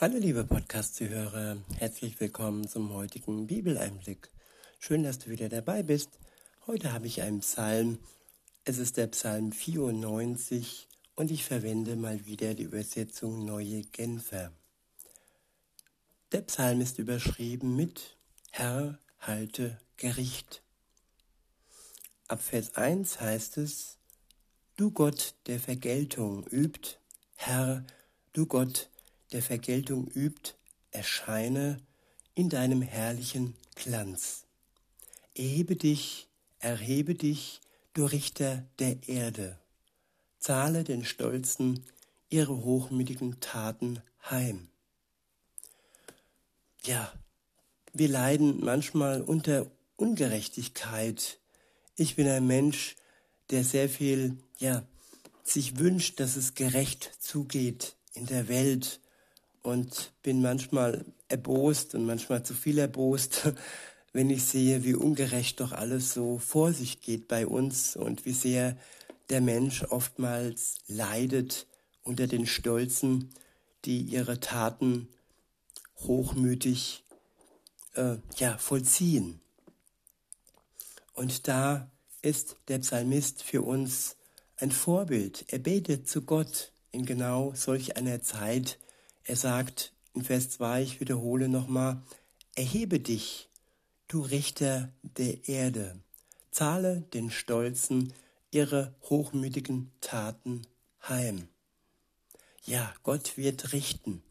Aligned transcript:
Hallo 0.00 0.16
liebe 0.16 0.44
Podcast-Zuhörer, 0.44 1.58
herzlich 1.76 2.18
willkommen 2.20 2.66
zum 2.66 2.94
heutigen 2.94 3.46
Bibeleinblick. 3.46 4.30
Schön, 4.78 5.02
dass 5.02 5.18
du 5.18 5.28
wieder 5.28 5.50
dabei 5.50 5.82
bist. 5.82 6.08
Heute 6.66 6.94
habe 6.94 7.06
ich 7.06 7.20
einen 7.20 7.40
Psalm. 7.40 7.98
Es 8.64 8.78
ist 8.78 8.96
der 8.96 9.08
Psalm 9.08 9.52
94 9.52 10.88
und 11.16 11.30
ich 11.30 11.44
verwende 11.44 11.96
mal 11.96 12.24
wieder 12.24 12.54
die 12.54 12.62
Übersetzung 12.62 13.44
Neue 13.44 13.82
Genfer. 13.82 14.52
Der 16.32 16.40
Psalm 16.40 16.80
ist 16.80 16.98
überschrieben 16.98 17.76
mit 17.76 18.16
Herr, 18.52 18.98
halte 19.18 19.78
Gericht. 19.98 20.62
Ab 22.26 22.40
Vers 22.40 22.74
1 22.74 23.20
heißt 23.20 23.58
es, 23.58 23.98
Du 24.78 24.92
Gott 24.92 25.34
der 25.46 25.60
Vergeltung 25.60 26.46
übt, 26.46 26.96
Herr, 27.36 27.84
du 28.32 28.46
Gott 28.46 28.89
der 29.32 29.42
Vergeltung 29.42 30.08
übt, 30.08 30.54
erscheine 30.90 31.78
in 32.34 32.48
deinem 32.48 32.82
herrlichen 32.82 33.54
Glanz. 33.74 34.44
Erhebe 35.34 35.76
dich, 35.76 36.28
erhebe 36.58 37.14
dich, 37.14 37.60
du 37.94 38.04
Richter 38.04 38.64
der 38.78 39.08
Erde. 39.08 39.58
Zahle 40.38 40.84
den 40.84 41.04
Stolzen 41.04 41.84
ihre 42.28 42.64
hochmütigen 42.64 43.40
Taten 43.40 44.02
heim. 44.30 44.68
Ja, 46.84 47.12
wir 47.92 48.08
leiden 48.08 48.64
manchmal 48.64 49.20
unter 49.20 49.70
Ungerechtigkeit. 49.96 51.38
Ich 51.96 52.16
bin 52.16 52.26
ein 52.28 52.46
Mensch, 52.46 52.96
der 53.50 53.64
sehr 53.64 53.88
viel, 53.88 54.38
ja, 54.58 54.86
sich 55.42 55.78
wünscht, 55.78 56.20
dass 56.20 56.36
es 56.36 56.54
gerecht 56.54 57.10
zugeht 57.18 57.96
in 58.14 58.26
der 58.26 58.48
Welt 58.48 59.00
und 59.62 60.12
bin 60.22 60.42
manchmal 60.42 61.04
erbost 61.28 61.94
und 61.94 62.06
manchmal 62.06 62.42
zu 62.42 62.54
viel 62.54 62.78
erbost, 62.78 63.52
wenn 64.12 64.30
ich 64.30 64.44
sehe, 64.44 64.84
wie 64.84 64.94
ungerecht 64.94 65.60
doch 65.60 65.72
alles 65.72 66.12
so 66.12 66.38
vor 66.38 66.72
sich 66.72 67.00
geht 67.00 67.28
bei 67.28 67.46
uns 67.46 67.96
und 67.96 68.24
wie 68.24 68.32
sehr 68.32 68.76
der 69.28 69.40
Mensch 69.40 69.84
oftmals 69.84 70.78
leidet 70.88 71.66
unter 72.02 72.26
den 72.26 72.46
Stolzen, 72.46 73.30
die 73.84 74.00
ihre 74.00 74.40
Taten 74.40 75.08
hochmütig 76.00 77.04
äh, 77.94 78.16
ja, 78.36 78.58
vollziehen. 78.58 79.40
Und 81.12 81.48
da 81.48 81.90
ist 82.22 82.56
der 82.68 82.78
Psalmist 82.78 83.42
für 83.42 83.62
uns 83.62 84.16
ein 84.56 84.72
Vorbild. 84.72 85.44
Er 85.48 85.58
betet 85.58 86.08
zu 86.08 86.22
Gott 86.22 86.72
in 86.92 87.06
genau 87.06 87.52
solch 87.54 87.96
einer 87.96 88.22
Zeit, 88.22 88.78
er 89.24 89.36
sagt 89.36 89.92
in 90.14 90.24
Vers 90.24 90.50
2, 90.50 90.82
ich 90.82 91.00
wiederhole 91.00 91.48
nochmal, 91.48 92.02
erhebe 92.54 93.00
dich, 93.00 93.48
du 94.08 94.20
Richter 94.20 94.92
der 95.02 95.48
Erde, 95.48 96.00
zahle 96.50 97.02
den 97.14 97.30
Stolzen 97.30 98.12
ihre 98.50 98.94
hochmütigen 99.08 99.92
Taten 100.00 100.62
heim. 101.08 101.48
Ja, 102.64 102.92
Gott 103.02 103.36
wird 103.36 103.72
richten 103.72 104.22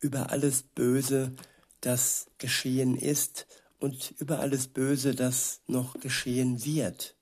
über 0.00 0.30
alles 0.30 0.62
Böse, 0.62 1.34
das 1.80 2.26
geschehen 2.38 2.96
ist 2.96 3.46
und 3.78 4.14
über 4.18 4.40
alles 4.40 4.68
Böse, 4.68 5.14
das 5.14 5.60
noch 5.66 5.98
geschehen 6.00 6.64
wird. 6.64 7.14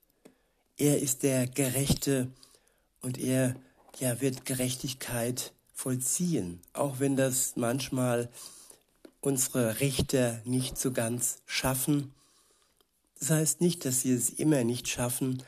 Er 0.76 1.00
ist 1.00 1.22
der 1.22 1.46
Gerechte 1.46 2.30
und 3.00 3.18
er 3.18 3.56
ja, 3.98 4.20
wird 4.20 4.44
Gerechtigkeit 4.44 5.52
vollziehen, 5.76 6.62
auch 6.72 7.00
wenn 7.00 7.16
das 7.16 7.54
manchmal 7.54 8.30
unsere 9.20 9.78
Richter 9.78 10.40
nicht 10.46 10.78
so 10.78 10.90
ganz 10.90 11.42
schaffen. 11.44 12.14
Das 13.20 13.30
heißt 13.30 13.60
nicht, 13.60 13.84
dass 13.84 14.00
sie 14.00 14.12
es 14.12 14.30
immer 14.30 14.64
nicht 14.64 14.88
schaffen, 14.88 15.42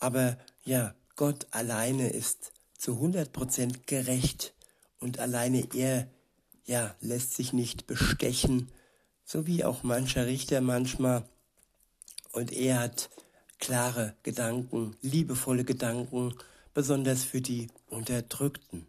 aber 0.00 0.36
ja, 0.64 0.94
Gott 1.14 1.46
alleine 1.52 2.10
ist 2.10 2.52
zu 2.76 2.94
100 2.94 3.32
Prozent 3.32 3.86
gerecht 3.86 4.52
und 4.98 5.20
alleine 5.20 5.68
er, 5.74 6.08
ja, 6.66 6.94
lässt 7.00 7.34
sich 7.34 7.52
nicht 7.52 7.86
bestechen, 7.86 8.70
so 9.24 9.46
wie 9.46 9.64
auch 9.64 9.84
mancher 9.84 10.26
Richter 10.26 10.60
manchmal. 10.60 11.22
Und 12.32 12.52
er 12.52 12.80
hat 12.80 13.10
klare 13.60 14.14
Gedanken, 14.24 14.96
liebevolle 15.02 15.64
Gedanken, 15.64 16.34
besonders 16.74 17.22
für 17.22 17.40
die 17.40 17.68
Unterdrückten. 17.88 18.86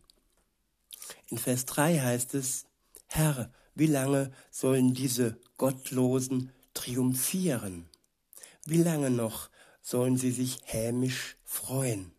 In 1.27 1.37
Vers 1.37 1.65
3 1.65 1.99
heißt 1.99 2.33
es, 2.35 2.65
Herr, 3.07 3.51
wie 3.75 3.87
lange 3.87 4.31
sollen 4.51 4.93
diese 4.93 5.37
Gottlosen 5.57 6.51
triumphieren? 6.73 7.89
Wie 8.65 8.83
lange 8.83 9.09
noch 9.09 9.49
sollen 9.81 10.17
sie 10.17 10.31
sich 10.31 10.59
hämisch 10.65 11.37
freuen? 11.43 12.11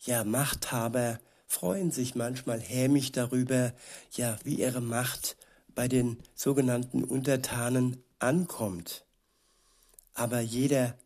Ja, 0.00 0.24
Machthaber 0.24 1.18
freuen 1.46 1.90
sich 1.90 2.14
manchmal 2.14 2.60
hämisch 2.60 3.12
darüber, 3.12 3.74
ja, 4.12 4.38
wie 4.44 4.54
ihre 4.54 4.80
Macht 4.80 5.36
bei 5.74 5.88
den 5.88 6.18
sogenannten 6.34 7.04
Untertanen 7.04 8.02
ankommt. 8.18 9.04
Aber 10.14 10.40
jeder, 10.40 10.96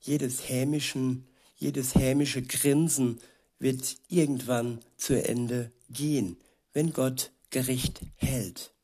jedes 0.00 0.48
hämischen, 0.48 1.26
jedes 1.56 1.94
hämische 1.94 2.42
Grinsen 2.42 3.20
wird 3.58 3.96
irgendwann 4.08 4.80
zu 4.96 5.14
Ende 5.22 5.72
gehen, 5.94 6.36
wenn 6.74 6.92
Gott 6.92 7.32
Gericht 7.48 8.02
hält. 8.16 8.74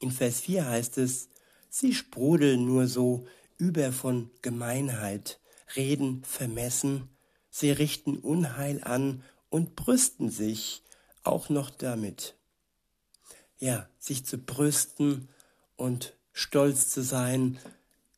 In 0.00 0.10
Vers 0.10 0.40
4 0.40 0.66
heißt 0.66 0.98
es, 0.98 1.30
sie 1.70 1.94
sprudeln 1.94 2.66
nur 2.66 2.86
so 2.86 3.26
über 3.56 3.92
von 3.92 4.30
Gemeinheit, 4.42 5.40
reden 5.74 6.22
vermessen, 6.24 7.08
sie 7.48 7.70
richten 7.70 8.18
Unheil 8.18 8.84
an 8.84 9.22
und 9.48 9.76
brüsten 9.76 10.28
sich 10.28 10.82
auch 11.22 11.48
noch 11.48 11.70
damit. 11.70 12.36
Ja, 13.58 13.88
sich 13.98 14.26
zu 14.26 14.36
brüsten 14.36 15.28
und 15.76 16.14
stolz 16.32 16.90
zu 16.90 17.02
sein 17.02 17.58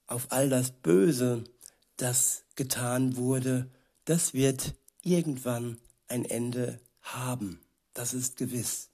auf 0.08 0.26
all 0.30 0.48
das 0.48 0.72
Böse, 0.72 1.44
das 1.96 2.44
getan 2.56 3.16
wurde, 3.16 3.70
das 4.04 4.34
wird 4.34 4.74
irgendwann 5.02 5.78
ein 6.08 6.24
Ende 6.24 6.80
haben. 7.14 7.60
Das 7.94 8.14
ist 8.14 8.36
gewiss. 8.36 8.90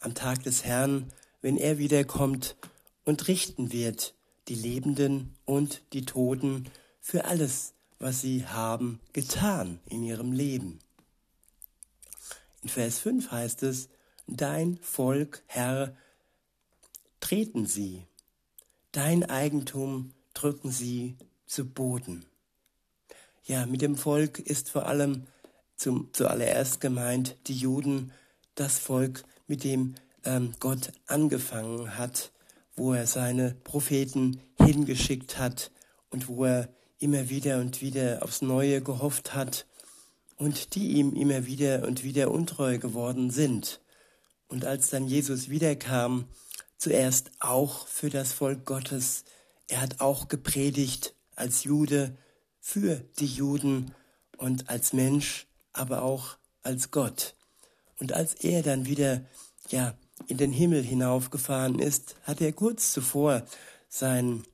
Am 0.00 0.14
Tag 0.14 0.42
des 0.42 0.64
Herrn, 0.64 1.12
wenn 1.40 1.56
er 1.56 1.78
wiederkommt 1.78 2.56
und 3.04 3.28
richten 3.28 3.72
wird 3.72 4.14
die 4.48 4.54
Lebenden 4.54 5.36
und 5.44 5.82
die 5.92 6.04
Toten 6.04 6.68
für 7.00 7.24
alles, 7.24 7.74
was 7.98 8.20
sie 8.20 8.46
haben 8.46 9.00
getan 9.12 9.78
in 9.86 10.02
ihrem 10.02 10.32
Leben. 10.32 10.80
In 12.62 12.68
Vers 12.68 12.98
5 12.98 13.30
heißt 13.30 13.62
es, 13.62 13.88
Dein 14.26 14.78
Volk, 14.78 15.42
Herr, 15.46 15.96
treten 17.20 17.66
sie, 17.66 18.06
dein 18.92 19.28
Eigentum 19.28 20.12
drücken 20.34 20.70
sie 20.70 21.16
zu 21.46 21.68
Boden. 21.68 22.24
Ja, 23.44 23.66
mit 23.66 23.82
dem 23.82 23.96
Volk 23.96 24.38
ist 24.38 24.70
vor 24.70 24.86
allem 24.86 25.26
zum, 25.80 26.10
zuallererst 26.12 26.82
gemeint 26.82 27.36
die 27.46 27.56
Juden, 27.56 28.12
das 28.54 28.78
Volk, 28.78 29.24
mit 29.46 29.64
dem 29.64 29.94
ähm, 30.24 30.52
Gott 30.60 30.92
angefangen 31.06 31.96
hat, 31.96 32.32
wo 32.76 32.92
er 32.92 33.06
seine 33.06 33.54
Propheten 33.64 34.42
hingeschickt 34.62 35.38
hat 35.38 35.70
und 36.10 36.28
wo 36.28 36.44
er 36.44 36.68
immer 36.98 37.30
wieder 37.30 37.60
und 37.60 37.80
wieder 37.80 38.22
aufs 38.22 38.42
Neue 38.42 38.82
gehofft 38.82 39.34
hat 39.34 39.66
und 40.36 40.74
die 40.74 40.98
ihm 40.98 41.14
immer 41.14 41.46
wieder 41.46 41.86
und 41.86 42.04
wieder 42.04 42.30
untreu 42.30 42.76
geworden 42.78 43.30
sind. 43.30 43.80
Und 44.48 44.66
als 44.66 44.90
dann 44.90 45.08
Jesus 45.08 45.48
wiederkam, 45.48 46.28
zuerst 46.76 47.30
auch 47.40 47.86
für 47.86 48.10
das 48.10 48.34
Volk 48.34 48.66
Gottes, 48.66 49.24
er 49.66 49.80
hat 49.80 50.00
auch 50.00 50.28
gepredigt 50.28 51.14
als 51.36 51.64
Jude 51.64 52.18
für 52.58 52.96
die 53.18 53.26
Juden 53.26 53.94
und 54.36 54.68
als 54.68 54.92
Mensch 54.92 55.46
aber 55.72 56.02
auch 56.02 56.36
als 56.62 56.90
Gott. 56.90 57.34
Und 57.98 58.12
als 58.12 58.34
er 58.34 58.62
dann 58.62 58.86
wieder, 58.86 59.22
ja, 59.68 59.94
in 60.26 60.36
den 60.36 60.52
Himmel 60.52 60.82
hinaufgefahren 60.82 61.78
ist, 61.78 62.16
hat 62.22 62.40
er 62.40 62.52
kurz 62.52 62.92
zuvor 62.92 63.42
seinen 63.88 64.44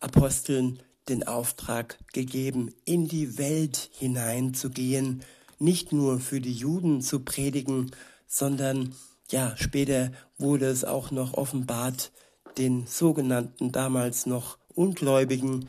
Aposteln 0.00 0.82
den 1.08 1.26
Auftrag 1.26 1.98
gegeben, 2.12 2.74
in 2.84 3.08
die 3.08 3.38
Welt 3.38 3.90
hineinzugehen, 3.92 5.22
nicht 5.58 5.92
nur 5.92 6.20
für 6.20 6.40
die 6.40 6.52
Juden 6.52 7.00
zu 7.00 7.20
predigen, 7.20 7.92
sondern 8.26 8.94
ja, 9.30 9.56
später 9.56 10.12
wurde 10.38 10.66
es 10.66 10.84
auch 10.84 11.10
noch 11.10 11.34
offenbart 11.34 12.12
den 12.58 12.86
sogenannten 12.86 13.72
damals 13.72 14.26
noch 14.26 14.58
Ungläubigen 14.74 15.68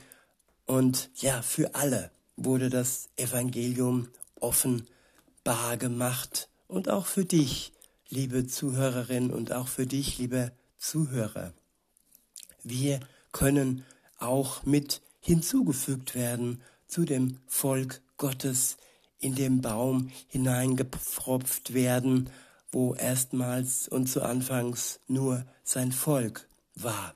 und 0.65 1.09
ja, 1.15 1.41
für 1.41 1.75
alle 1.75 2.11
wurde 2.35 2.69
das 2.69 3.09
Evangelium 3.15 4.09
offenbar 4.41 5.77
gemacht 5.77 6.49
und 6.67 6.89
auch 6.89 7.05
für 7.05 7.25
dich 7.25 7.73
liebe 8.09 8.47
Zuhörerin 8.47 9.31
und 9.31 9.51
auch 9.51 9.67
für 9.67 9.85
dich, 9.85 10.17
lieber 10.17 10.51
Zuhörer. 10.77 11.53
Wir 12.63 12.99
können 13.31 13.83
auch 14.17 14.63
mit 14.63 15.01
hinzugefügt 15.19 16.15
werden 16.15 16.61
zu 16.87 17.05
dem 17.05 17.39
Volk 17.47 18.01
Gottes, 18.17 18.77
in 19.19 19.35
den 19.35 19.61
Baum 19.61 20.11
hineingepfropft 20.27 21.73
werden, 21.73 22.29
wo 22.71 22.93
erstmals 22.93 23.87
und 23.87 24.07
zu 24.07 24.21
Anfangs 24.21 24.99
nur 25.07 25.45
sein 25.63 25.91
Volk 25.91 26.47
war. 26.75 27.15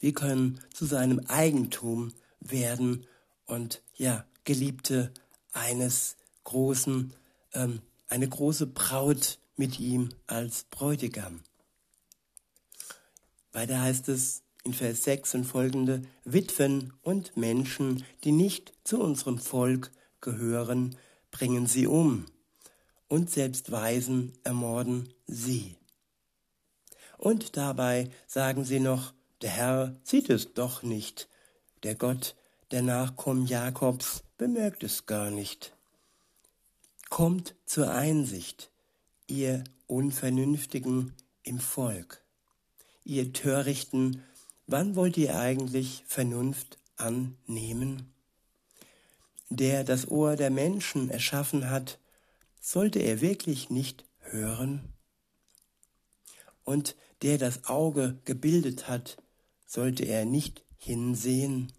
Wir 0.00 0.12
können 0.12 0.60
zu 0.72 0.84
seinem 0.84 1.20
Eigentum 1.26 2.12
werden 2.40 3.06
und 3.46 3.82
ja, 3.94 4.24
Geliebte 4.44 5.12
eines 5.58 6.16
großen, 6.44 7.12
ähm, 7.52 7.82
eine 8.08 8.28
große 8.28 8.66
Braut 8.66 9.38
mit 9.56 9.80
ihm 9.80 10.10
als 10.26 10.64
Bräutigam. 10.64 11.42
Weiter 13.52 13.80
heißt 13.80 14.08
es 14.08 14.42
in 14.64 14.72
Vers 14.72 15.04
6 15.04 15.34
und 15.34 15.44
folgende, 15.44 16.02
Witwen 16.24 16.92
und 17.02 17.36
Menschen, 17.36 18.04
die 18.24 18.32
nicht 18.32 18.72
zu 18.84 19.00
unserem 19.00 19.38
Volk 19.38 19.90
gehören, 20.20 20.96
bringen 21.30 21.66
sie 21.66 21.86
um, 21.86 22.26
und 23.08 23.30
selbst 23.30 23.70
Waisen 23.70 24.32
ermorden 24.44 25.12
sie. 25.26 25.76
Und 27.16 27.56
dabei 27.56 28.10
sagen 28.26 28.64
sie 28.64 28.80
noch, 28.80 29.12
der 29.42 29.50
Herr 29.50 29.96
sieht 30.04 30.30
es 30.30 30.54
doch 30.54 30.82
nicht, 30.82 31.28
der 31.82 31.94
Gott 31.94 32.36
der 32.70 32.82
Nachkommen 32.82 33.46
Jakobs 33.46 34.24
bemerkt 34.36 34.82
es 34.82 35.06
gar 35.06 35.30
nicht. 35.30 35.74
Kommt 37.08 37.54
zur 37.64 37.90
Einsicht, 37.90 38.70
ihr 39.26 39.64
Unvernünftigen 39.86 41.14
im 41.42 41.58
Volk, 41.58 42.22
ihr 43.04 43.32
Törichten, 43.32 44.22
wann 44.66 44.96
wollt 44.96 45.16
ihr 45.16 45.38
eigentlich 45.38 46.04
Vernunft 46.06 46.78
annehmen? 46.96 48.12
Der 49.48 49.82
das 49.82 50.08
Ohr 50.08 50.36
der 50.36 50.50
Menschen 50.50 51.08
erschaffen 51.08 51.70
hat, 51.70 51.98
sollte 52.60 52.98
er 52.98 53.22
wirklich 53.22 53.70
nicht 53.70 54.04
hören? 54.18 54.92
Und 56.64 56.96
der 57.22 57.38
das 57.38 57.64
Auge 57.64 58.18
gebildet 58.26 58.88
hat, 58.88 59.16
sollte 59.66 60.04
er 60.04 60.26
nicht 60.26 60.62
hinsehen? 60.76 61.72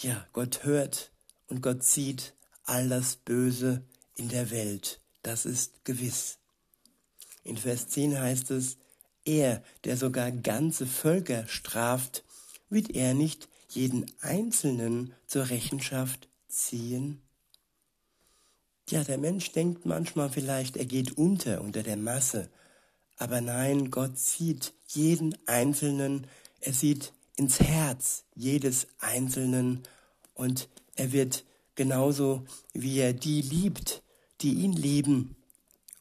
Ja, 0.00 0.26
Gott 0.32 0.64
hört 0.64 1.10
und 1.48 1.62
Gott 1.62 1.82
sieht 1.82 2.34
all 2.64 2.88
das 2.88 3.16
Böse 3.16 3.82
in 4.14 4.28
der 4.28 4.50
Welt. 4.50 5.00
Das 5.22 5.46
ist 5.46 5.84
gewiss. 5.84 6.38
In 7.44 7.56
Vers 7.56 7.88
10 7.88 8.18
heißt 8.18 8.50
es, 8.50 8.76
er, 9.24 9.62
der 9.84 9.96
sogar 9.96 10.30
ganze 10.30 10.86
Völker 10.86 11.48
straft, 11.48 12.24
wird 12.68 12.90
er 12.90 13.14
nicht 13.14 13.48
jeden 13.70 14.06
Einzelnen 14.20 15.14
zur 15.26 15.48
Rechenschaft 15.48 16.28
ziehen? 16.48 17.22
Ja, 18.88 19.02
der 19.02 19.18
Mensch 19.18 19.50
denkt 19.52 19.86
manchmal 19.86 20.28
vielleicht, 20.28 20.76
er 20.76 20.84
geht 20.84 21.16
unter 21.18 21.60
unter 21.62 21.82
der 21.82 21.96
Masse. 21.96 22.48
Aber 23.16 23.40
nein, 23.40 23.90
Gott 23.90 24.18
sieht 24.18 24.74
jeden 24.88 25.36
Einzelnen, 25.46 26.26
er 26.60 26.72
sieht 26.72 27.12
ins 27.36 27.60
Herz 27.60 28.24
jedes 28.34 28.88
Einzelnen 28.98 29.82
und 30.34 30.68
er 30.94 31.12
wird 31.12 31.44
genauso 31.74 32.44
wie 32.72 32.98
er 32.98 33.12
die 33.12 33.42
liebt, 33.42 34.02
die 34.40 34.54
ihn 34.54 34.72
lieben, 34.72 35.36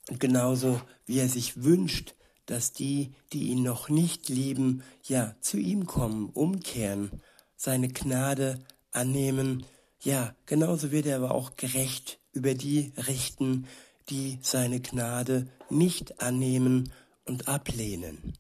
und 0.10 0.20
genauso 0.20 0.82
wie 1.06 1.20
er 1.20 1.30
sich 1.30 1.64
wünscht, 1.64 2.16
dass 2.46 2.74
die, 2.74 3.12
die 3.34 3.50
ihn 3.50 3.64
noch 3.64 3.90
nicht 3.90 4.30
lieben, 4.30 4.84
ja 5.04 5.36
zu 5.42 5.58
ihm 5.58 5.88
kommen, 5.88 6.30
umkehren, 6.30 7.10
seine 7.56 7.88
Gnade 7.88 8.60
annehmen, 8.92 9.66
ja, 10.02 10.36
genauso 10.46 10.92
wird 10.92 11.08
er 11.08 11.18
aber 11.18 11.34
auch 11.34 11.56
gerecht 11.56 12.20
über 12.32 12.54
die 12.54 12.94
richten, 13.08 13.66
die 14.10 14.38
seine 14.44 14.80
Gnade 14.80 15.48
nicht 15.72 16.22
annehmen 16.22 16.92
und 17.26 17.48
ablehnen. 17.48 18.34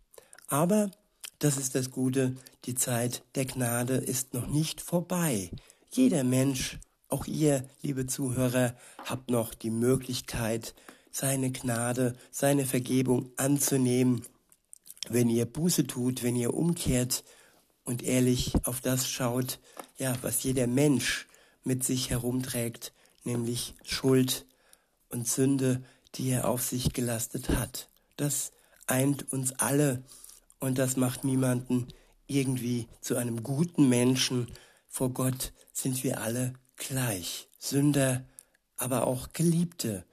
Aber, 0.47 0.91
das 1.39 1.57
ist 1.57 1.75
das 1.75 1.91
Gute, 1.91 2.35
die 2.65 2.75
Zeit 2.75 3.23
der 3.35 3.45
Gnade 3.45 3.95
ist 3.95 4.33
noch 4.33 4.47
nicht 4.47 4.81
vorbei. 4.81 5.51
Jeder 5.91 6.23
Mensch 6.23 6.79
auch 7.07 7.25
ihr, 7.27 7.67
liebe 7.81 8.07
Zuhörer, 8.07 8.75
habt 9.05 9.29
noch 9.29 9.53
die 9.53 9.69
Möglichkeit, 9.69 10.73
seine 11.11 11.51
Gnade, 11.51 12.15
seine 12.31 12.65
Vergebung 12.65 13.31
anzunehmen, 13.37 14.25
wenn 15.07 15.29
ihr 15.29 15.45
Buße 15.45 15.87
tut, 15.87 16.23
wenn 16.23 16.35
ihr 16.35 16.53
umkehrt 16.53 17.23
und 17.85 18.03
ehrlich 18.03 18.53
auf 18.65 18.81
das 18.81 19.07
schaut, 19.07 19.59
ja, 19.97 20.15
was 20.23 20.43
jeder 20.43 20.67
Mensch 20.67 21.27
mit 21.63 21.83
sich 21.83 22.09
herumträgt, 22.09 22.91
nämlich 23.23 23.75
Schuld 23.83 24.45
und 25.09 25.27
Sünde, 25.27 25.83
die 26.15 26.29
er 26.29 26.49
auf 26.49 26.63
sich 26.63 26.93
gelastet 26.93 27.49
hat. 27.49 27.89
Das 28.17 28.51
eint 28.87 29.31
uns 29.31 29.53
alle 29.53 30.03
und 30.65 30.79
das 30.79 30.97
macht 30.97 31.23
niemanden 31.23 31.87
irgendwie 32.25 32.87
zu 32.99 33.15
einem 33.17 33.43
guten 33.43 33.87
Menschen. 33.87 34.47
Vor 34.87 35.11
Gott 35.11 35.53
sind 35.71 36.03
wir 36.03 36.21
alle 36.21 36.53
gleich, 36.75 37.47
Sünder, 37.59 38.25
aber 38.75 39.05
auch 39.05 39.31
Geliebte, 39.31 40.05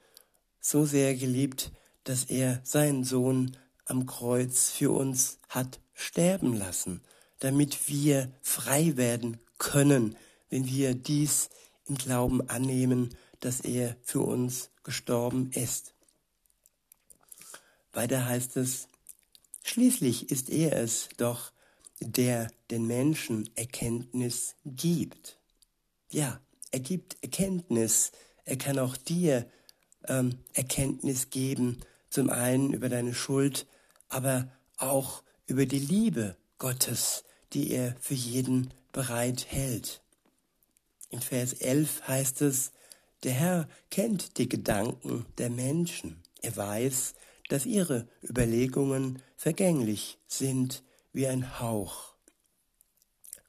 so 0.59 0.85
sehr 0.85 1.15
geliebt, 1.15 1.71
dass 2.03 2.25
er 2.25 2.61
seinen 2.63 3.03
Sohn 3.03 3.57
am 3.85 4.05
Kreuz 4.05 4.69
für 4.69 4.91
uns 4.91 5.39
hat 5.49 5.79
sterben 5.95 6.53
lassen, 6.53 7.01
damit 7.39 7.87
wir 7.87 8.31
frei 8.43 8.95
werden 8.95 9.39
können, 9.57 10.15
wenn 10.49 10.67
wir 10.67 10.93
dies 10.93 11.49
im 11.87 11.95
Glauben 11.97 12.47
annehmen, 12.47 13.09
dass 13.39 13.59
er 13.61 13.97
für 14.03 14.21
uns 14.21 14.69
gestorben 14.83 15.49
ist. 15.51 15.95
Weiter 17.91 18.25
heißt 18.25 18.55
es, 18.57 18.87
schließlich 19.63 20.29
ist 20.29 20.49
er 20.49 20.73
es 20.73 21.09
doch, 21.17 21.51
der 21.99 22.49
den 22.69 22.85
Menschen 22.85 23.49
Erkenntnis 23.55 24.55
gibt. 24.65 25.39
Ja, 26.11 26.39
er 26.71 26.79
gibt 26.79 27.17
Erkenntnis. 27.21 28.11
Er 28.45 28.57
kann 28.57 28.79
auch 28.79 28.97
dir 28.97 29.49
ähm, 30.07 30.39
Erkenntnis 30.53 31.29
geben, 31.29 31.79
zum 32.09 32.29
einen 32.29 32.73
über 32.73 32.89
deine 32.89 33.13
Schuld, 33.13 33.65
aber 34.09 34.51
auch 34.77 35.23
über 35.47 35.65
die 35.65 35.79
Liebe 35.79 36.35
Gottes, 36.57 37.23
die 37.53 37.71
er 37.71 37.95
für 37.99 38.13
jeden 38.13 38.73
bereit 38.91 39.47
hält. 39.49 40.01
In 41.09 41.21
Vers 41.21 41.53
11 41.53 42.07
heißt 42.07 42.41
es, 42.41 42.71
der 43.23 43.33
Herr 43.33 43.69
kennt 43.89 44.37
die 44.37 44.49
Gedanken 44.49 45.25
der 45.37 45.49
Menschen. 45.49 46.21
Er 46.41 46.55
weiß, 46.57 47.13
dass 47.49 47.65
ihre 47.65 48.07
Überlegungen 48.23 49.21
vergänglich 49.37 50.17
sind 50.27 50.83
wie 51.11 51.27
ein 51.27 51.59
Hauch. 51.59 52.13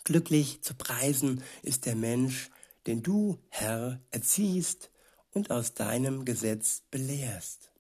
Glücklich 0.04 0.60
zu 0.62 0.74
preisen 0.74 1.42
ist 1.62 1.86
der 1.86 1.96
Mensch, 1.96 2.50
den 2.86 3.02
du, 3.02 3.38
Herr, 3.48 4.00
erziehst 4.10 4.90
und 5.32 5.50
aus 5.50 5.74
deinem 5.74 6.24
Gesetz 6.24 6.82
belehrst. 6.90 7.70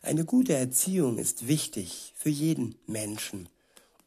Eine 0.00 0.24
gute 0.24 0.54
Erziehung 0.54 1.18
ist 1.18 1.48
wichtig 1.48 2.14
für 2.16 2.30
jeden 2.30 2.76
Menschen 2.86 3.48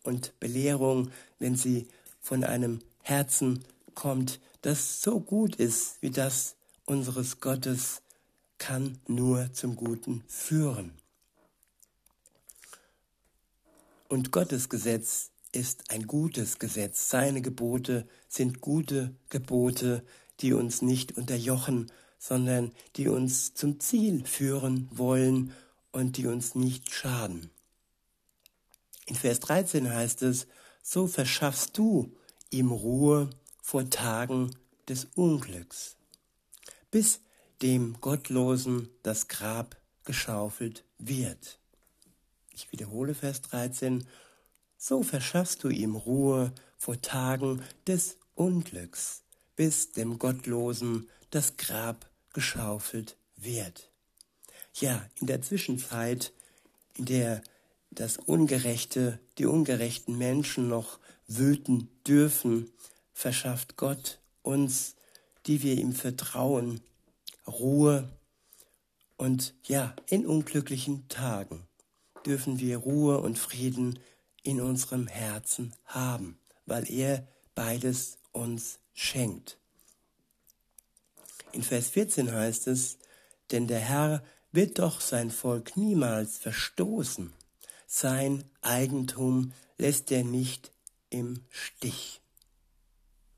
und 0.03 0.39
Belehrung, 0.39 1.11
wenn 1.37 1.55
sie 1.55 1.87
von 2.19 2.43
einem 2.43 2.79
Herzen 3.01 3.63
kommt, 3.93 4.39
das 4.61 5.01
so 5.01 5.19
gut 5.19 5.55
ist 5.55 6.01
wie 6.01 6.11
das 6.11 6.55
unseres 6.85 7.39
Gottes, 7.39 8.01
kann 8.57 8.99
nur 9.07 9.51
zum 9.53 9.75
Guten 9.75 10.23
führen. 10.27 11.00
Und 14.11 14.33
Gottes 14.33 14.67
Gesetz 14.67 15.31
ist 15.53 15.89
ein 15.89 16.05
gutes 16.05 16.59
Gesetz. 16.59 17.09
Seine 17.09 17.41
Gebote 17.41 18.05
sind 18.27 18.59
gute 18.59 19.15
Gebote, 19.29 20.03
die 20.41 20.51
uns 20.51 20.81
nicht 20.81 21.17
unterjochen, 21.17 21.89
sondern 22.19 22.73
die 22.97 23.07
uns 23.07 23.53
zum 23.53 23.79
Ziel 23.79 24.25
führen 24.25 24.89
wollen 24.91 25.53
und 25.93 26.17
die 26.17 26.27
uns 26.27 26.55
nicht 26.55 26.93
schaden. 26.93 27.51
In 29.05 29.15
Vers 29.15 29.39
13 29.39 29.89
heißt 29.89 30.23
es, 30.23 30.45
so 30.83 31.07
verschaffst 31.07 31.77
du 31.77 32.13
ihm 32.49 32.71
Ruhe 32.71 33.29
vor 33.61 33.89
Tagen 33.89 34.53
des 34.89 35.05
Unglücks, 35.15 35.95
bis 36.91 37.21
dem 37.61 37.95
Gottlosen 38.01 38.89
das 39.03 39.29
Grab 39.29 39.77
geschaufelt 40.03 40.83
wird. 40.97 41.60
Ich 42.61 42.71
wiederhole 42.71 43.15
Vers 43.15 43.41
13, 43.41 44.05
so 44.77 45.01
verschaffst 45.01 45.63
du 45.63 45.69
ihm 45.69 45.95
Ruhe 45.95 46.53
vor 46.77 47.01
Tagen 47.01 47.63
des 47.87 48.17
Unglücks, 48.35 49.23
bis 49.55 49.93
dem 49.93 50.19
Gottlosen 50.19 51.09
das 51.31 51.57
Grab 51.57 52.07
geschaufelt 52.33 53.17
wird. 53.35 53.89
ja, 54.75 55.03
in 55.19 55.25
der 55.25 55.41
Zwischenzeit, 55.41 56.33
in 56.97 57.05
der 57.05 57.41
das 57.89 58.17
Ungerechte, 58.17 59.17
die 59.39 59.47
ungerechten 59.47 60.19
Menschen 60.19 60.67
noch 60.67 60.99
wüten 61.25 61.89
dürfen, 62.05 62.69
verschafft 63.11 63.75
Gott 63.75 64.19
uns, 64.43 64.95
die 65.47 65.63
wir 65.63 65.73
ihm 65.79 65.93
vertrauen, 65.93 66.79
Ruhe 67.47 68.07
und 69.17 69.55
ja, 69.63 69.95
in 70.07 70.27
unglücklichen 70.27 71.07
Tagen 71.07 71.67
dürfen 72.25 72.59
wir 72.59 72.77
Ruhe 72.77 73.19
und 73.19 73.37
Frieden 73.37 73.99
in 74.43 74.61
unserem 74.61 75.07
Herzen 75.07 75.73
haben, 75.85 76.37
weil 76.65 76.89
er 76.91 77.27
beides 77.55 78.17
uns 78.31 78.79
schenkt. 78.93 79.57
In 81.51 81.63
Vers 81.63 81.89
14 81.89 82.31
heißt 82.31 82.67
es, 82.67 82.97
denn 83.51 83.67
der 83.67 83.79
Herr 83.79 84.23
wird 84.51 84.79
doch 84.79 85.01
sein 85.01 85.31
Volk 85.31 85.75
niemals 85.77 86.37
verstoßen. 86.37 87.33
Sein 87.87 88.43
Eigentum 88.61 89.51
lässt 89.77 90.11
er 90.11 90.23
nicht 90.23 90.71
im 91.09 91.43
Stich. 91.49 92.21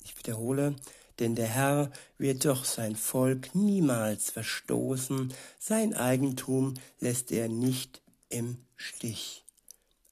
Ich 0.03 0.17
wiederhole, 0.17 0.75
denn 1.19 1.35
der 1.35 1.47
Herr 1.47 1.91
wird 2.17 2.45
doch 2.45 2.65
sein 2.65 2.95
Volk 2.95 3.55
niemals 3.55 4.29
verstoßen, 4.29 5.33
sein 5.59 5.93
Eigentum 5.93 6.75
lässt 6.99 7.31
er 7.31 7.49
nicht 7.49 8.02
im 8.33 8.57
Stich. 8.75 9.45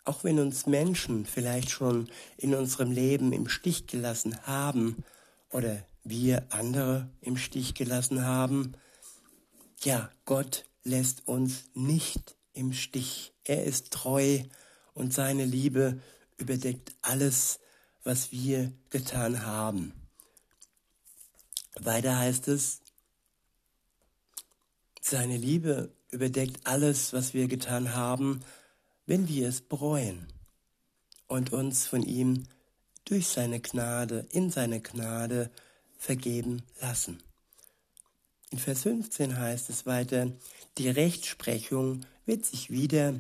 Auch 0.06 0.24
wenn 0.24 0.40
uns 0.40 0.66
Menschen 0.66 1.26
vielleicht 1.26 1.70
schon 1.70 2.10
in 2.38 2.56
unserem 2.56 2.92
Leben 2.92 3.34
im 3.34 3.48
Stich 3.48 3.88
gelassen 3.88 4.46
haben 4.46 5.04
oder 5.50 5.86
wir 6.04 6.48
andere 6.50 7.10
im 7.22 7.38
Stich 7.38 7.74
gelassen 7.74 8.26
haben, 8.26 8.74
ja, 9.84 10.10
Gott 10.26 10.66
lässt 10.84 11.28
uns 11.28 11.66
nicht 11.74 12.36
im 12.54 12.74
Stich. 12.74 13.34
Er 13.44 13.64
ist 13.64 13.92
treu 13.92 14.44
und 14.94 15.14
seine 15.14 15.46
Liebe 15.46 16.00
überdeckt 16.38 16.94
alles, 17.02 17.60
was 18.04 18.32
wir 18.32 18.72
getan 18.90 19.46
haben. 19.46 19.94
Weiter 21.80 22.18
heißt 22.18 22.48
es, 22.48 22.82
seine 25.00 25.38
Liebe 25.38 25.92
überdeckt 26.12 26.68
alles, 26.68 27.14
was 27.14 27.34
wir 27.34 27.48
getan 27.48 27.96
haben, 27.96 28.44
wenn 29.06 29.28
wir 29.28 29.48
es 29.48 29.62
bereuen 29.62 30.28
und 31.28 31.52
uns 31.54 31.88
von 31.88 32.04
ihm 32.04 32.44
durch 33.06 33.28
seine 33.28 33.60
Gnade, 33.60 34.28
in 34.32 34.52
seine 34.52 34.82
Gnade 34.82 35.50
vergeben 35.98 36.64
lassen. 36.82 37.24
In 38.52 38.60
Vers 38.60 38.84
15 38.84 39.38
heißt 39.38 39.70
es 39.70 39.86
weiter, 39.86 40.32
die 40.78 40.90
Rechtsprechung 40.90 42.06
wird 42.26 42.46
sich 42.46 42.70
wieder 42.70 43.16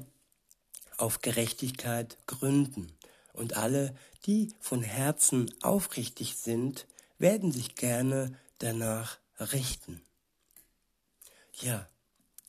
auf 0.98 1.22
Gerechtigkeit 1.22 2.18
gründen 2.28 2.92
und 3.34 3.56
alle, 3.56 3.96
die 4.26 4.54
von 4.60 4.84
Herzen 4.84 5.52
aufrichtig 5.62 6.36
sind, 6.36 6.86
werden 7.18 7.52
sich 7.52 7.76
gerne 7.76 8.38
danach 8.60 9.18
richten. 9.40 10.02
Ja, 11.62 11.88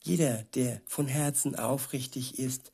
jeder, 0.02 0.42
der 0.54 0.80
von 0.84 1.06
Herzen 1.06 1.56
aufrichtig 1.56 2.38
ist, 2.38 2.72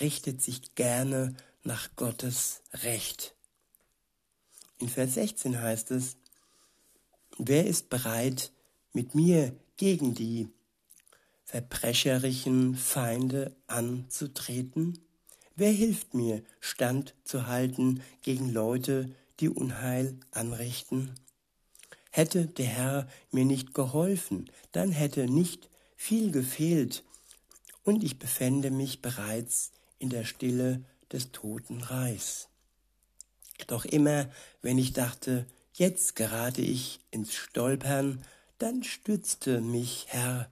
richtet 0.00 0.42
sich 0.42 0.74
gerne 0.74 1.34
nach 1.62 1.94
Gottes 1.96 2.62
Recht. 2.72 3.34
In 4.78 4.88
Vers 4.88 5.14
16 5.14 5.60
heißt 5.60 5.92
es, 5.92 6.16
wer 7.38 7.66
ist 7.66 7.88
bereit, 7.88 8.52
mit 8.92 9.14
mir 9.14 9.56
gegen 9.76 10.14
die 10.14 10.48
verbrecherischen 11.44 12.74
Feinde 12.74 13.54
anzutreten? 13.68 14.98
Wer 15.54 15.70
hilft 15.70 16.14
mir, 16.14 16.42
Stand 16.60 17.14
zu 17.24 17.46
halten 17.46 18.02
gegen 18.22 18.50
Leute, 18.52 19.10
die 19.40 19.48
Unheil 19.48 20.18
anrichten? 20.32 21.14
Hätte 22.10 22.46
der 22.46 22.66
Herr 22.66 23.08
mir 23.30 23.44
nicht 23.44 23.72
geholfen, 23.72 24.50
dann 24.72 24.90
hätte 24.90 25.26
nicht 25.26 25.70
viel 25.96 26.30
gefehlt, 26.30 27.02
und 27.82 28.02
ich 28.02 28.18
befände 28.18 28.70
mich 28.70 29.00
bereits 29.00 29.70
in 29.98 30.10
der 30.10 30.24
Stille 30.24 30.84
des 31.12 31.30
Toten 31.32 31.82
Reichs. 31.82 32.48
Doch 33.68 33.84
immer, 33.84 34.28
wenn 34.60 34.76
ich 34.76 34.92
dachte, 34.92 35.46
jetzt 35.72 36.16
gerate 36.16 36.62
ich 36.62 37.00
ins 37.10 37.34
Stolpern, 37.34 38.24
dann 38.58 38.82
stützte 38.82 39.60
mich, 39.60 40.06
Herr, 40.08 40.50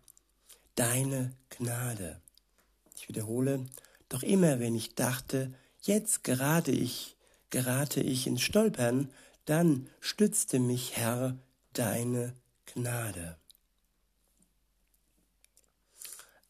deine 0.77 1.33
Gnade. 1.51 2.21
Ich 2.97 3.09
wiederhole, 3.09 3.67
doch 4.09 4.23
immer, 4.23 4.61
wenn 4.61 4.75
ich 4.75 4.95
dachte, 4.95 5.53
jetzt 5.83 6.25
gerate 6.25 6.73
ich, 6.73 7.17
gerate 7.51 8.01
ich 8.01 8.27
ins 8.27 8.43
Stolpern, 8.43 9.11
dann 9.45 9.89
stützte 10.01 10.59
mich, 10.59 10.97
Herr, 10.97 11.37
deine 11.73 12.33
Gnade. 12.67 13.37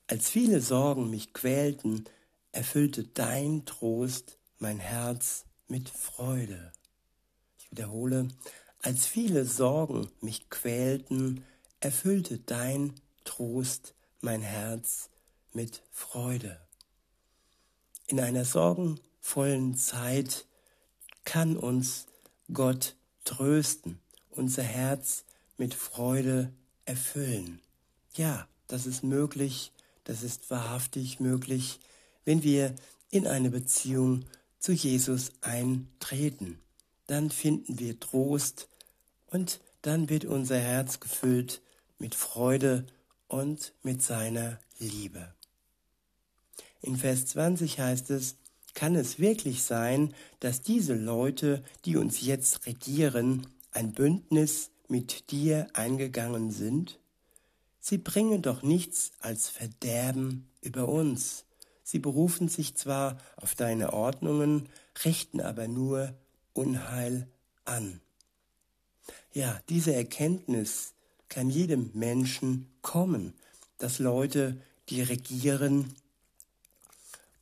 Als 0.07 0.29
viele 0.29 0.61
Sorgen 0.61 1.09
mich 1.11 1.33
quälten, 1.33 2.05
erfüllte 2.53 3.05
dein 3.05 3.65
Trost 3.65 4.39
mein 4.59 4.79
Herz 4.79 5.45
mit 5.67 5.89
Freude. 5.89 6.73
Ich 7.59 7.71
wiederhole, 7.71 8.29
als 8.83 9.07
viele 9.07 9.45
Sorgen 9.45 10.11
mich 10.21 10.51
quälten, 10.51 11.45
erfüllte 11.81 12.39
dein 12.39 12.95
Trost 13.25 13.95
mein 14.21 14.43
Herz 14.43 15.09
mit 15.53 15.83
Freude. 15.91 16.61
In 18.07 18.21
einer 18.21 18.45
sorgenvollen 18.45 19.77
Zeit 19.77 20.47
kann 21.25 21.57
uns 21.57 22.07
Gott 22.53 22.95
trösten 23.25 24.01
unser 24.31 24.63
Herz 24.63 25.25
mit 25.57 25.75
Freude 25.75 26.53
erfüllen. 26.85 27.61
Ja, 28.15 28.47
das 28.67 28.87
ist 28.87 29.03
möglich, 29.03 29.73
das 30.05 30.23
ist 30.23 30.51
wahrhaftig 30.51 31.21
möglich, 31.21 31.81
wenn 32.25 32.43
wir 32.43 32.75
in 33.11 33.27
eine 33.27 33.51
Beziehung 33.51 34.25
zu 34.59 34.73
Jesus 34.73 35.33
eintreten. 35.41 36.59
Dann 37.07 37.31
finden 37.31 37.79
wir 37.79 38.01
Trost 38.01 38.69
und 39.27 39.61
dann 39.83 40.09
wird 40.09 40.25
unser 40.25 40.59
Herz 40.59 41.01
gefüllt 41.01 41.61
mit 41.99 42.15
Freude 42.15 42.87
und 43.29 43.73
mit 43.83 44.03
seiner 44.03 44.59
Liebe. 44.79 45.35
In 46.81 46.97
Vers 46.97 47.27
20 47.27 47.81
heißt 47.81 48.11
es, 48.11 48.37
kann 48.75 48.97
es 48.97 49.19
wirklich 49.19 49.63
sein, 49.63 50.13
dass 50.41 50.61
diese 50.61 50.95
Leute, 50.95 51.63
die 51.85 51.97
uns 51.97 52.21
jetzt 52.21 52.67
regieren, 52.67 53.47
ein 53.71 53.93
Bündnis 53.93 54.71
mit 54.89 55.31
dir 55.31 55.69
eingegangen 55.73 56.51
sind? 56.51 56.99
Sie 57.87 57.99
bringen 57.99 58.41
doch 58.41 58.63
nichts 58.63 59.13
als 59.21 59.51
Verderben 59.51 60.49
über 60.63 60.89
uns. 60.89 61.45
Sie 61.83 61.99
berufen 61.99 62.49
sich 62.49 62.77
zwar 62.77 63.19
auf 63.37 63.55
deine 63.55 63.93
Ordnungen, 63.93 64.71
richten 65.05 65.43
aber 65.43 65.69
nur 65.69 66.15
Unheil 66.55 67.29
an. 67.67 68.01
Ja, 69.35 69.61
diese 69.69 69.95
Erkenntnis 69.95 70.95
kann 71.29 71.51
jedem 71.51 71.91
Menschen 71.93 72.71
kommen, 72.81 73.35
dass 73.77 73.99
Leute, 73.99 74.59
die 74.89 75.03
regieren, 75.03 75.95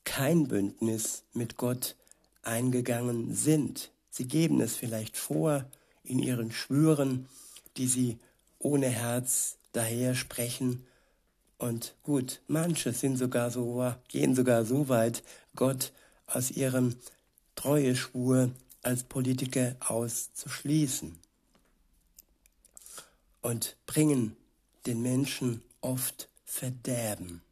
kein 0.02 0.48
Bündnis 0.48 1.22
mit 1.34 1.56
Gott 1.56 1.94
eingegangen 2.42 3.32
sind. 3.32 3.92
Sie 4.10 4.26
geben 4.26 4.60
es 4.60 4.74
vielleicht 4.74 5.16
vor, 5.16 5.66
in 6.02 6.18
ihren 6.18 6.50
Schwüren, 6.50 7.28
die 7.76 7.86
sie 7.86 8.18
ohne 8.58 8.88
Herz 8.88 9.56
daher 9.72 10.14
sprechen. 10.14 10.86
Und 11.58 11.94
gut, 12.02 12.40
manche 12.46 12.92
sind 12.92 13.16
sogar 13.16 13.50
so, 13.50 13.92
gehen 14.08 14.34
sogar 14.34 14.64
so 14.64 14.88
weit, 14.88 15.22
Gott 15.54 15.92
aus 16.26 16.50
ihrem 16.50 16.96
Treueschwur 17.54 18.50
als 18.82 19.04
Politiker 19.04 19.76
auszuschließen 19.80 21.18
und 23.42 23.76
bringen 23.86 24.36
den 24.86 25.02
Menschen 25.02 25.62
oft 25.80 26.28
Verderben. 26.44 27.42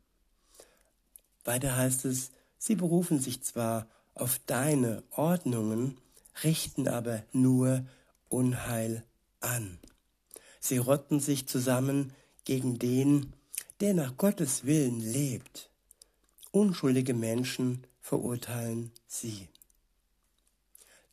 Weiter 1.44 1.76
heißt 1.76 2.04
es, 2.04 2.30
sie 2.58 2.74
berufen 2.74 3.18
sich 3.18 3.42
zwar 3.42 3.86
auf 4.14 4.38
deine 4.46 5.02
Ordnungen, 5.10 5.96
richten 6.44 6.86
aber 6.86 7.22
nur 7.32 7.86
Unheil 8.28 9.04
an. 9.40 9.78
Sie 10.60 10.78
rotten 10.78 11.20
sich 11.20 11.48
zusammen 11.48 12.12
gegen 12.44 12.78
den, 12.78 13.32
der 13.80 13.94
nach 13.94 14.16
Gottes 14.16 14.64
Willen 14.64 15.00
lebt. 15.00 15.70
Unschuldige 16.52 17.14
Menschen 17.14 17.86
verurteilen 18.00 18.92
sie. 19.08 19.48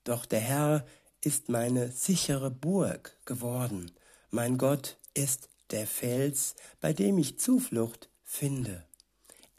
Doch 0.03 0.25
der 0.25 0.41
Herr 0.41 0.85
ist 1.21 1.49
meine 1.49 1.91
sichere 1.91 2.51
Burg 2.51 3.17
geworden. 3.25 3.91
Mein 4.31 4.57
Gott 4.57 4.97
ist 5.13 5.49
der 5.71 5.87
Fels, 5.87 6.55
bei 6.79 6.93
dem 6.93 7.17
ich 7.17 7.39
Zuflucht 7.39 8.09
finde. 8.23 8.85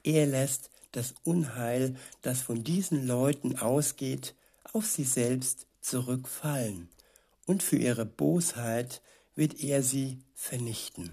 Er 0.03 0.27
lässt 0.27 0.71
das 0.93 1.15
Unheil, 1.25 1.97
das 2.23 2.41
von 2.41 2.65
diesen 2.65 3.07
Leuten 3.07 3.59
ausgeht, 3.59 4.35
auf 4.73 4.87
sie 4.87 5.05
selbst 5.05 5.67
zurückfallen, 5.81 6.89
und 7.47 7.63
für 7.63 7.77
ihre 7.77 8.07
Bosheit 8.07 9.03
wird 9.39 9.63
er 9.63 9.85
sie 9.85 10.19
vernichten. 10.35 11.13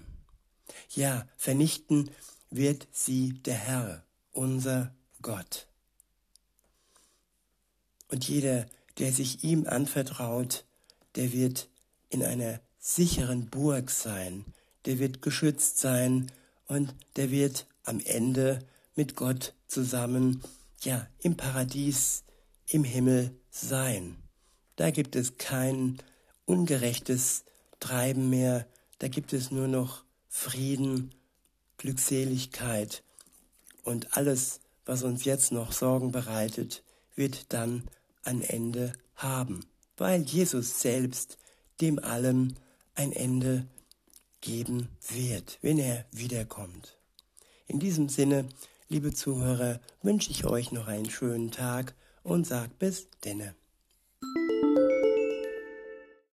Ja, 0.90 1.28
vernichten 1.36 2.10
wird 2.50 2.88
sie 2.90 3.34
der 3.34 3.54
Herr, 3.54 4.04
unser 4.32 4.92
Gott. 5.22 5.68
Und 8.08 8.28
jeder, 8.28 8.66
der 8.98 9.12
sich 9.12 9.44
ihm 9.44 9.64
anvertraut, 9.68 10.64
der 11.14 11.32
wird 11.32 11.68
in 12.08 12.24
einer 12.24 12.60
sicheren 12.80 13.48
Burg 13.48 13.92
sein, 13.92 14.44
der 14.86 14.98
wird 14.98 15.22
geschützt 15.22 15.78
sein 15.78 16.32
und 16.66 16.92
der 17.14 17.30
wird 17.30 17.68
am 17.84 18.00
Ende 18.00 18.58
mit 18.96 19.14
Gott 19.14 19.54
zusammen, 19.68 20.42
ja, 20.80 21.06
im 21.20 21.36
Paradies, 21.36 22.24
im 22.66 22.82
Himmel 22.82 23.36
sein. 23.50 24.16
Da 24.74 24.90
gibt 24.90 25.14
es 25.14 25.38
kein 25.38 25.98
ungerechtes 26.44 27.44
Treiben 27.80 28.30
mehr, 28.30 28.66
da 28.98 29.08
gibt 29.08 29.32
es 29.32 29.50
nur 29.50 29.68
noch 29.68 30.04
Frieden, 30.28 31.14
Glückseligkeit 31.78 33.02
und 33.82 34.16
alles, 34.16 34.60
was 34.84 35.02
uns 35.02 35.24
jetzt 35.24 35.52
noch 35.52 35.72
Sorgen 35.72 36.12
bereitet, 36.12 36.82
wird 37.14 37.52
dann 37.52 37.84
ein 38.22 38.42
Ende 38.42 38.92
haben, 39.14 39.66
weil 39.96 40.22
Jesus 40.22 40.80
selbst 40.80 41.38
dem 41.80 41.98
allem 41.98 42.54
ein 42.94 43.12
Ende 43.12 43.66
geben 44.40 44.88
wird, 45.08 45.58
wenn 45.62 45.78
er 45.78 46.06
wiederkommt. 46.12 46.96
In 47.66 47.80
diesem 47.80 48.08
Sinne, 48.08 48.48
liebe 48.88 49.12
Zuhörer, 49.12 49.80
wünsche 50.02 50.30
ich 50.30 50.44
euch 50.44 50.72
noch 50.72 50.86
einen 50.86 51.10
schönen 51.10 51.50
Tag 51.50 51.94
und 52.22 52.46
sag 52.46 52.78
bis 52.78 53.08
denne. 53.24 53.54